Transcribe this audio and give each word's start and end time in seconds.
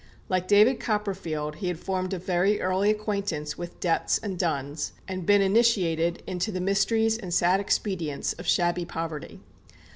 Like 0.29 0.47
David 0.47 0.79
Copperfield, 0.79 1.57
he 1.57 1.67
had 1.67 1.77
formed 1.77 2.11
a 2.11 2.17
very 2.17 2.59
early 2.59 2.89
acquaintance 2.89 3.55
with 3.55 3.79
debts 3.79 4.17
and 4.17 4.35
duns, 4.39 4.93
and 5.07 5.27
been 5.27 5.43
initiated 5.43 6.23
into 6.25 6.51
the 6.51 6.59
mysteries 6.59 7.19
and 7.19 7.31
sad 7.31 7.59
expedients 7.59 8.33
of 8.33 8.47
shabby 8.47 8.83
poverty. 8.83 9.41